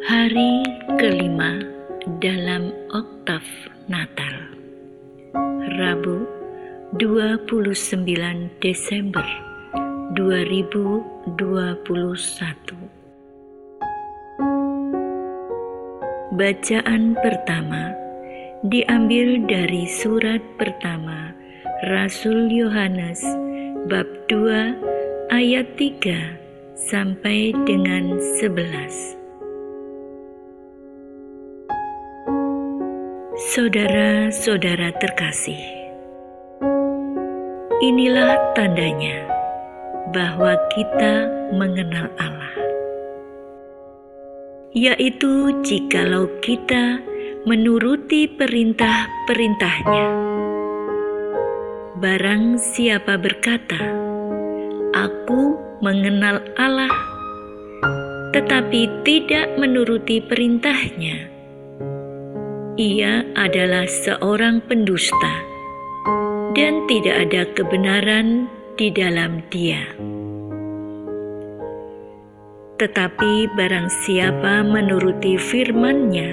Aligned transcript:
Hari 0.00 0.64
kelima 0.96 1.60
dalam 2.24 2.72
oktav 2.88 3.44
Natal. 3.84 4.48
Rabu 5.76 6.24
29 6.96 8.00
Desember 8.64 9.28
2021 10.16 11.52
Bacaan 16.32 17.02
pertama 17.20 17.92
diambil 18.64 19.44
dari 19.44 19.84
surat 19.84 20.40
pertama 20.56 21.36
Rasul 21.92 22.48
Yohanes 22.48 23.20
bab 23.84 24.08
2 24.32 25.28
ayat 25.28 25.68
3 25.76 26.40
sampai 26.88 27.52
dengan 27.68 28.16
11 28.40 29.19
Saudara-saudara 33.40 34.92
terkasih, 35.00 35.56
inilah 37.80 38.36
tandanya 38.52 39.24
bahwa 40.12 40.60
kita 40.76 41.24
mengenal 41.56 42.12
Allah, 42.20 42.52
yaitu 44.76 45.56
jikalau 45.64 46.28
kita 46.44 47.00
menuruti 47.48 48.28
perintah-perintahnya. 48.28 50.04
Barang 51.96 52.60
siapa 52.60 53.16
berkata, 53.16 53.80
"Aku 54.92 55.56
mengenal 55.80 56.44
Allah," 56.60 56.92
tetapi 58.36 59.00
tidak 59.00 59.56
menuruti 59.56 60.20
perintahnya, 60.20 61.29
ia 62.78 63.26
adalah 63.34 63.88
seorang 63.88 64.62
pendusta 64.66 65.34
dan 66.54 66.86
tidak 66.86 67.16
ada 67.26 67.42
kebenaran 67.54 68.46
di 68.78 68.92
dalam 68.94 69.42
dia. 69.50 69.82
Tetapi 72.80 73.52
barang 73.58 73.88
siapa 73.92 74.64
menuruti 74.64 75.36
firman-Nya, 75.36 76.30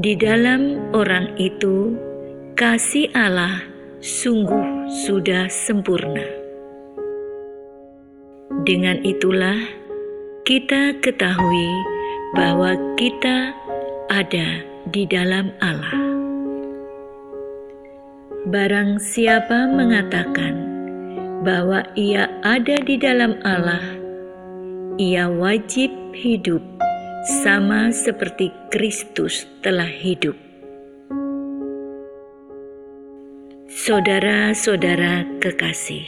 di 0.00 0.18
dalam 0.18 0.90
orang 0.90 1.36
itu 1.38 1.94
kasih 2.58 3.06
Allah 3.14 3.62
sungguh 4.02 4.90
sudah 5.06 5.46
sempurna. 5.46 6.26
Dengan 8.66 8.98
itulah 9.06 9.56
kita 10.42 10.98
ketahui 10.98 11.70
bahwa 12.34 12.74
kita 12.98 13.54
ada 14.10 14.69
di 14.88 15.04
dalam 15.04 15.52
Allah. 15.60 16.00
Barang 18.48 18.96
siapa 18.96 19.68
mengatakan 19.68 20.56
bahwa 21.44 21.84
ia 21.92 22.24
ada 22.40 22.80
di 22.80 22.96
dalam 22.96 23.36
Allah, 23.44 23.84
ia 24.96 25.28
wajib 25.28 25.92
hidup 26.16 26.64
sama 27.44 27.92
seperti 27.92 28.48
Kristus 28.72 29.44
telah 29.60 29.88
hidup. 29.88 30.36
Saudara-saudara 33.68 35.24
kekasih, 35.40 36.04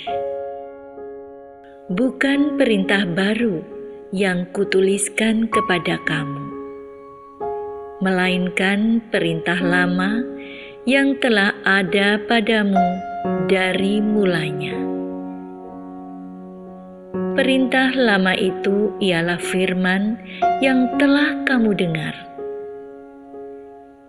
bukan 1.93 2.57
perintah 2.57 3.05
baru 3.05 3.61
yang 4.13 4.45
kutuliskan 4.53 5.49
kepada 5.49 5.97
kamu 6.05 6.52
melainkan 8.03 8.99
perintah 9.15 9.63
lama 9.63 10.27
yang 10.91 11.15
telah 11.23 11.55
ada 11.63 12.19
padamu 12.27 12.83
dari 13.47 14.03
mulanya. 14.03 14.75
Perintah 17.39 17.95
lama 17.95 18.35
itu 18.35 18.91
ialah 18.99 19.39
firman 19.39 20.19
yang 20.59 20.91
telah 20.99 21.47
kamu 21.47 21.79
dengar. 21.79 22.15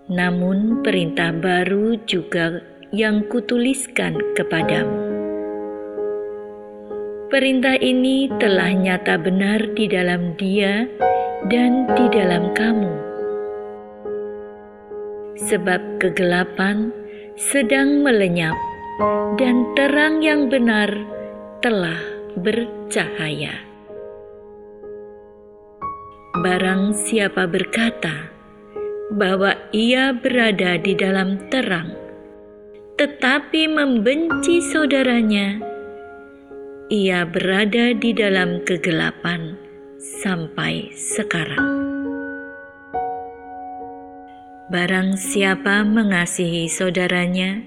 Namun, 0.09 0.81
perintah 0.81 1.29
baru 1.29 1.93
juga 2.09 2.65
yang 2.89 3.29
kutuliskan 3.29 4.17
kepadamu. 4.33 5.13
Perintah 7.29 7.77
ini 7.77 8.25
telah 8.41 8.73
nyata 8.73 9.21
benar 9.21 9.61
di 9.77 9.85
dalam 9.85 10.33
Dia 10.37 10.85
dan 11.47 11.85
di 11.93 12.05
dalam 12.09 12.53
kamu 12.57 13.12
sebab 15.37 16.01
kegelapan 16.01 16.93
sedang 17.33 18.05
melenyap 18.05 18.55
dan 19.41 19.65
terang 19.73 20.21
yang 20.21 20.49
benar 20.49 20.89
telah 21.65 21.97
bercahaya. 22.37 23.57
Barang 26.33 26.97
siapa 26.97 27.45
berkata 27.45 28.33
bahwa 29.13 29.53
ia 29.69 30.13
berada 30.13 30.81
di 30.81 30.97
dalam 30.97 31.37
terang, 31.53 31.93
tetapi 32.97 33.69
membenci 33.69 34.57
saudaranya, 34.73 35.61
ia 36.89 37.25
berada 37.25 37.93
di 37.93 38.11
dalam 38.17 38.65
kegelapan 38.65 39.57
sampai 39.97 40.89
sekarang. 40.93 42.02
Barang 44.71 45.19
siapa 45.19 45.83
mengasihi 45.83 46.71
saudaranya, 46.71 47.59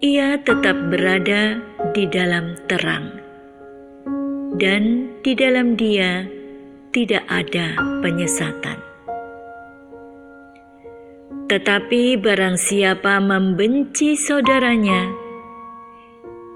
ia 0.00 0.40
tetap 0.40 0.72
berada 0.88 1.60
di 1.92 2.08
dalam 2.08 2.56
terang, 2.64 3.20
dan 4.56 5.12
di 5.20 5.36
dalam 5.36 5.76
dia 5.76 6.24
tidak 6.96 7.20
ada 7.28 7.76
penyesatan. 8.00 8.80
Tetapi 11.52 12.16
barang 12.16 12.56
siapa 12.56 13.20
membenci 13.20 14.16
saudaranya, 14.16 15.04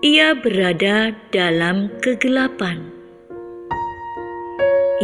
ia 0.00 0.32
berada 0.32 1.12
dalam 1.28 1.93
kegelapan. 2.00 2.81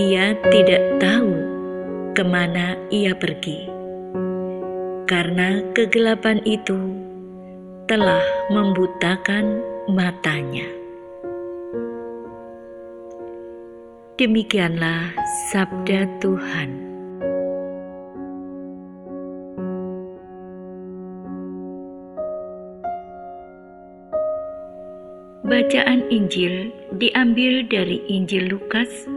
Ia 0.01 0.33
tidak 0.49 0.97
tahu 0.97 1.29
ke 2.17 2.25
mana 2.25 2.81
ia 2.89 3.13
pergi 3.13 3.80
karena 5.11 5.59
kegelapan 5.75 6.39
itu 6.47 6.79
telah 7.91 8.23
membutakan 8.55 9.59
matanya. 9.91 10.63
Demikianlah 14.15 15.11
sabda 15.51 16.07
Tuhan. 16.23 16.71
Bacaan 25.43 26.07
Injil 26.15 26.71
diambil 26.95 27.67
dari 27.67 27.99
Injil 28.07 28.55
Lukas 28.55 29.11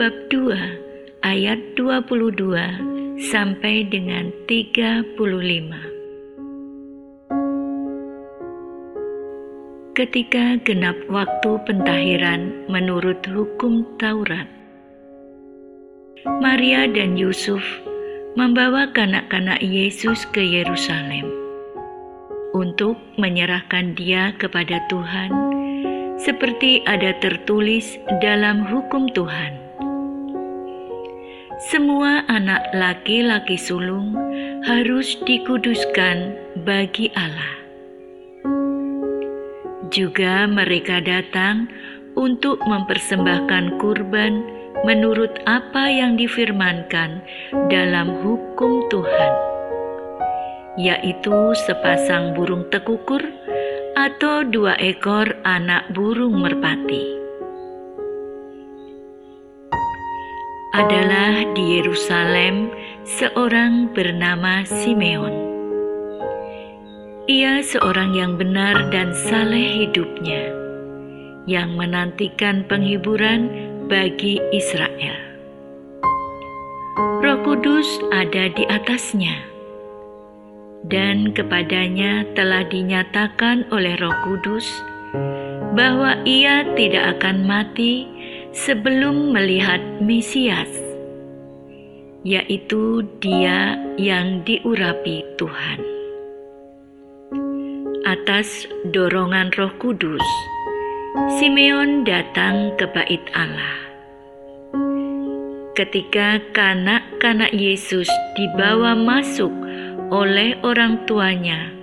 bab 0.00 0.16
2 0.32 1.20
ayat 1.20 1.60
22 1.76 2.93
sampai 3.18 3.86
dengan 3.86 4.34
35. 4.50 5.14
Ketika 9.94 10.58
genap 10.66 10.98
waktu 11.06 11.50
pentahiran 11.70 12.66
menurut 12.66 13.22
hukum 13.30 13.86
Taurat, 14.02 14.50
Maria 16.42 16.90
dan 16.90 17.14
Yusuf 17.14 17.62
membawa 18.34 18.90
kanak-kanak 18.90 19.62
Yesus 19.62 20.26
ke 20.34 20.42
Yerusalem 20.42 21.30
untuk 22.50 22.98
menyerahkan 23.14 23.94
dia 23.94 24.34
kepada 24.34 24.82
Tuhan 24.90 25.30
seperti 26.18 26.82
ada 26.90 27.14
tertulis 27.22 27.94
dalam 28.18 28.66
hukum 28.66 29.06
Tuhan 29.14 29.63
semua 31.62 32.26
anak 32.26 32.74
laki-laki 32.74 33.54
sulung 33.54 34.18
harus 34.66 35.14
dikuduskan 35.22 36.34
bagi 36.66 37.14
Allah. 37.14 37.54
Juga 39.94 40.50
mereka 40.50 40.98
datang 40.98 41.70
untuk 42.18 42.58
mempersembahkan 42.66 43.78
kurban 43.78 44.42
menurut 44.82 45.30
apa 45.46 45.86
yang 45.86 46.18
difirmankan 46.18 47.22
dalam 47.70 48.10
hukum 48.26 48.90
Tuhan, 48.90 49.32
yaitu 50.74 51.54
sepasang 51.54 52.34
burung 52.34 52.66
tekukur 52.74 53.22
atau 53.94 54.42
dua 54.42 54.74
ekor 54.82 55.30
anak 55.46 55.86
burung 55.94 56.42
merpati. 56.42 57.23
Adalah 60.74 61.46
di 61.54 61.78
Yerusalem 61.78 62.66
seorang 63.06 63.94
bernama 63.94 64.66
Simeon. 64.66 65.30
Ia 67.30 67.62
seorang 67.62 68.18
yang 68.18 68.34
benar 68.34 68.90
dan 68.90 69.14
saleh 69.14 69.86
hidupnya, 69.86 70.50
yang 71.46 71.78
menantikan 71.78 72.66
penghiburan 72.66 73.46
bagi 73.86 74.42
Israel. 74.50 75.14
Roh 77.22 77.38
Kudus 77.46 77.86
ada 78.10 78.50
di 78.50 78.66
atasnya, 78.66 79.46
dan 80.90 81.30
kepadanya 81.30 82.26
telah 82.34 82.66
dinyatakan 82.66 83.62
oleh 83.70 83.94
Roh 84.02 84.18
Kudus 84.26 84.66
bahwa 85.78 86.18
ia 86.26 86.66
tidak 86.74 87.22
akan 87.22 87.46
mati 87.46 88.13
sebelum 88.54 89.34
melihat 89.34 89.82
Mesias, 89.98 90.70
yaitu 92.22 93.02
Dia 93.18 93.74
yang 93.98 94.46
diurapi 94.46 95.26
Tuhan. 95.34 95.82
Atas 98.06 98.70
dorongan 98.94 99.50
Roh 99.58 99.74
Kudus, 99.82 100.22
Simeon 101.36 102.06
datang 102.06 102.78
ke 102.78 102.86
Bait 102.94 103.26
Allah. 103.34 103.82
Ketika 105.74 106.38
kanak-kanak 106.54 107.50
Yesus 107.50 108.06
dibawa 108.38 108.94
masuk 108.94 109.50
oleh 110.14 110.54
orang 110.62 111.02
tuanya 111.10 111.74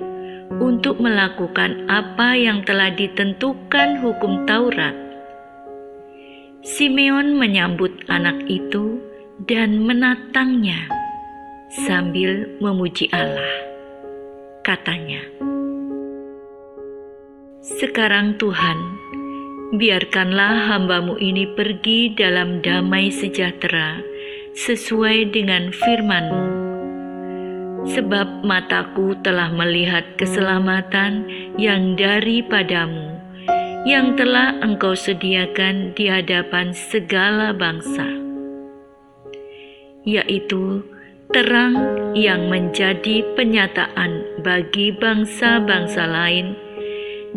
untuk 0.63 1.03
melakukan 1.03 1.91
apa 1.91 2.39
yang 2.39 2.63
telah 2.63 2.87
ditentukan 2.95 3.99
hukum 3.99 4.47
Taurat. 4.47 5.10
Simeon 6.61 7.41
menyambut 7.41 8.05
anak 8.05 8.45
itu 8.45 9.01
dan 9.49 9.81
menatangnya 9.81 10.85
sambil 11.73 12.45
memuji 12.61 13.09
Allah. 13.09 13.49
Katanya, 14.61 15.25
"Sekarang 17.65 18.37
Tuhan, 18.37 18.77
biarkanlah 19.73 20.69
hambamu 20.69 21.17
ini 21.17 21.49
pergi 21.57 22.13
dalam 22.13 22.61
damai 22.61 23.09
sejahtera 23.09 23.97
sesuai 24.53 25.33
dengan 25.33 25.73
firman-Mu." 25.73 26.61
sebab 27.81 28.45
mataku 28.45 29.17
telah 29.25 29.49
melihat 29.49 30.05
keselamatan 30.13 31.25
yang 31.57 31.97
daripadamu, 31.97 33.10
yang 33.81 34.13
telah 34.13 34.53
engkau 34.61 34.93
sediakan 34.93 35.97
di 35.97 36.05
hadapan 36.05 36.69
segala 36.69 37.49
bangsa, 37.49 38.05
yaitu 40.05 40.85
terang 41.33 41.73
yang 42.13 42.45
menjadi 42.51 43.25
penyataan 43.33 44.21
bagi 44.45 44.93
bangsa-bangsa 44.93 46.05
lain 46.05 46.53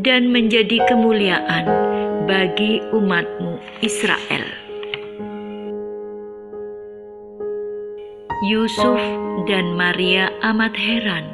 dan 0.05 0.29
menjadi 0.29 0.85
kemuliaan 0.85 1.65
bagi 2.29 2.83
umatmu 2.93 3.57
Israel. 3.81 4.45
Yusuf 8.45 9.01
dan 9.49 9.73
Maria 9.73 10.29
amat 10.45 10.77
heran 10.77 11.25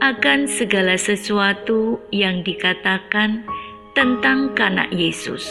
akan 0.00 0.48
segala 0.48 0.96
sesuatu 0.96 2.00
yang 2.08 2.40
dikatakan 2.40 3.44
tentang 3.92 4.56
kanak 4.56 4.88
Yesus. 4.92 5.44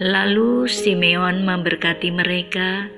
Lalu 0.00 0.68
Simeon 0.68 1.44
memberkati 1.44 2.08
mereka 2.12 2.88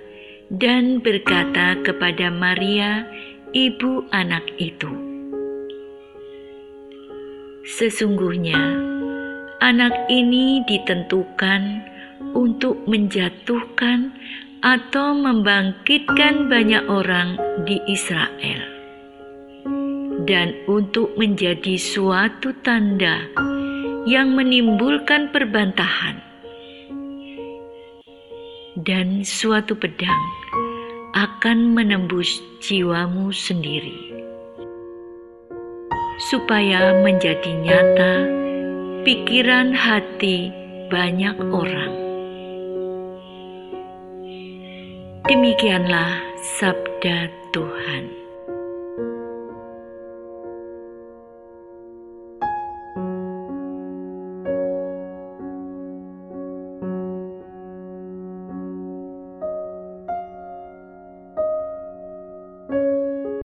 dan 0.51 1.03
berkata 1.03 1.79
kepada 1.83 2.31
Maria, 2.31 3.07
ibu 3.55 4.07
anak 4.15 4.47
itu, 4.59 4.91
"Sesungguhnya 7.67 8.59
anak 9.63 9.95
ini 10.11 10.63
ditentukan 10.67 11.83
untuk 12.35 12.79
menjatuhkan 12.87 14.15
atau 14.63 15.15
membangkitkan 15.15 16.47
banyak 16.47 16.87
orang 16.87 17.35
di 17.67 17.83
Israel, 17.91 18.82
dan 20.29 20.55
untuk 20.71 21.15
menjadi 21.19 21.75
suatu 21.79 22.55
tanda 22.63 23.27
yang 24.07 24.35
menimbulkan 24.35 25.31
perbantahan, 25.31 26.19
dan 28.79 29.23
suatu 29.23 29.75
pedang 29.79 30.25
akan 31.19 31.75
menembus 31.75 32.43
jiwamu 32.63 33.35
sendiri, 33.35 34.15
supaya 36.31 36.99
menjadi 37.03 37.51
nyata 37.63 38.15
pikiran 39.03 39.75
hati 39.75 40.51
banyak 40.91 41.37
orang 41.51 42.03
Demikianlah 45.23 46.19
sabda 46.61 47.31
Tuhan. 47.55 48.22